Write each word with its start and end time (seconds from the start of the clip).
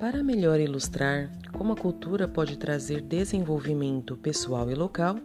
Para 0.00 0.22
melhor 0.22 0.58
ilustrar 0.58 1.30
como 1.52 1.74
a 1.74 1.76
cultura 1.76 2.26
pode 2.26 2.56
trazer 2.56 3.02
desenvolvimento 3.02 4.16
pessoal 4.16 4.70
e 4.70 4.74
local, 4.74 5.16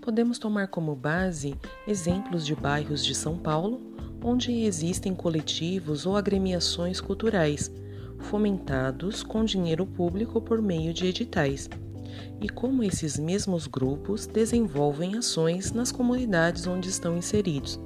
podemos 0.00 0.38
tomar 0.38 0.68
como 0.68 0.96
base 0.96 1.54
exemplos 1.86 2.46
de 2.46 2.54
bairros 2.54 3.04
de 3.04 3.14
São 3.14 3.36
Paulo, 3.36 3.82
onde 4.24 4.50
existem 4.64 5.14
coletivos 5.14 6.06
ou 6.06 6.16
agremiações 6.16 7.02
culturais, 7.02 7.70
fomentados 8.18 9.22
com 9.22 9.44
dinheiro 9.44 9.84
público 9.84 10.40
por 10.40 10.62
meio 10.62 10.94
de 10.94 11.06
editais, 11.06 11.68
e 12.40 12.48
como 12.48 12.82
esses 12.82 13.18
mesmos 13.18 13.66
grupos 13.66 14.26
desenvolvem 14.26 15.18
ações 15.18 15.70
nas 15.70 15.92
comunidades 15.92 16.66
onde 16.66 16.88
estão 16.88 17.14
inseridos, 17.14 17.78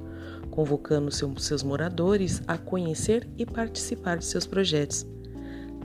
convocando 0.49 1.11
seus 1.11 1.63
moradores 1.63 2.41
a 2.47 2.57
conhecer 2.57 3.27
e 3.37 3.45
participar 3.45 4.19
de 4.19 4.25
seus 4.25 4.47
projetos 4.47 5.05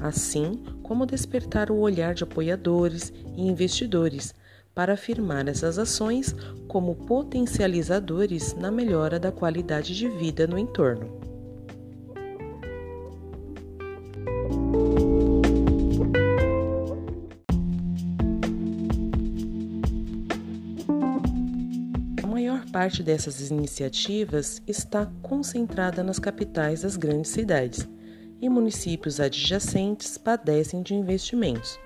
assim 0.00 0.62
como 0.82 1.06
despertar 1.06 1.70
o 1.70 1.78
olhar 1.78 2.14
de 2.14 2.24
apoiadores 2.24 3.12
e 3.36 3.46
investidores 3.46 4.34
para 4.74 4.94
afirmar 4.94 5.46
essas 5.48 5.78
ações 5.78 6.34
como 6.66 6.94
potencializadores 6.94 8.54
na 8.54 8.70
melhora 8.70 9.20
da 9.20 9.30
qualidade 9.30 9.94
de 9.94 10.08
vida 10.08 10.46
no 10.46 10.58
entorno. 10.58 11.22
A 22.22 22.26
maior 22.26 22.64
parte 22.72 23.02
dessas 23.02 23.50
iniciativas 23.50 24.60
está 24.66 25.06
concentrada 25.22 26.02
nas 26.02 26.18
capitais 26.18 26.82
das 26.82 26.96
grandes 26.96 27.30
cidades 27.30 27.88
e 28.40 28.48
municípios 28.48 29.20
adjacentes 29.20 30.18
padecem 30.18 30.82
de 30.82 30.94
investimentos. 30.94 31.78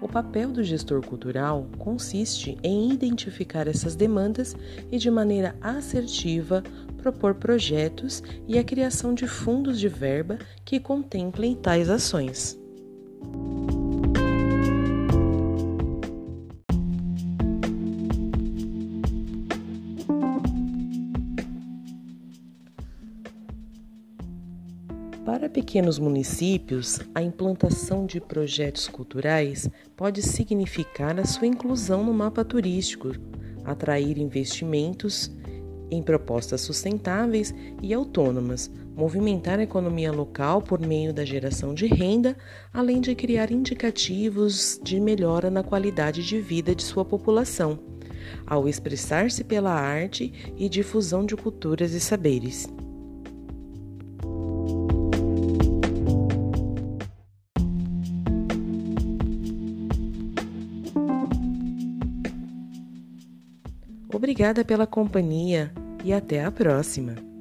O 0.00 0.08
papel 0.08 0.50
do 0.50 0.62
gestor 0.62 1.04
cultural 1.06 1.66
consiste 1.78 2.58
em 2.62 2.92
identificar 2.92 3.66
essas 3.66 3.94
demandas 3.94 4.54
e, 4.90 4.98
de 4.98 5.10
maneira 5.10 5.56
assertiva, 5.60 6.62
propor 6.98 7.34
projetos 7.34 8.22
e 8.46 8.58
a 8.58 8.64
criação 8.64 9.14
de 9.14 9.26
fundos 9.26 9.78
de 9.78 9.88
verba 9.88 10.38
que 10.64 10.80
contemplem 10.80 11.54
tais 11.54 11.88
ações. 11.88 12.58
Para 25.24 25.48
pequenos 25.48 25.98
municípios, 25.98 27.00
a 27.14 27.22
implantação 27.22 28.04
de 28.04 28.20
projetos 28.20 28.86
culturais 28.86 29.70
pode 29.96 30.20
significar 30.20 31.18
a 31.18 31.24
sua 31.24 31.46
inclusão 31.46 32.04
no 32.04 32.12
mapa 32.12 32.44
turístico, 32.44 33.10
atrair 33.64 34.18
investimentos 34.18 35.34
em 35.90 36.02
propostas 36.02 36.60
sustentáveis 36.60 37.54
e 37.82 37.94
autônomas, 37.94 38.70
movimentar 38.94 39.58
a 39.58 39.62
economia 39.62 40.12
local 40.12 40.60
por 40.60 40.78
meio 40.78 41.10
da 41.10 41.24
geração 41.24 41.72
de 41.72 41.86
renda, 41.86 42.36
além 42.70 43.00
de 43.00 43.14
criar 43.14 43.50
indicativos 43.50 44.78
de 44.82 45.00
melhora 45.00 45.50
na 45.50 45.62
qualidade 45.62 46.22
de 46.22 46.38
vida 46.38 46.74
de 46.74 46.82
sua 46.82 47.04
população, 47.04 47.78
ao 48.46 48.68
expressar-se 48.68 49.42
pela 49.42 49.72
arte 49.72 50.52
e 50.54 50.68
difusão 50.68 51.24
de 51.24 51.34
culturas 51.34 51.92
e 51.92 52.00
saberes. 52.00 52.68
Obrigada 64.14 64.64
pela 64.64 64.86
companhia 64.86 65.72
e 66.04 66.12
até 66.12 66.44
a 66.44 66.52
próxima! 66.52 67.33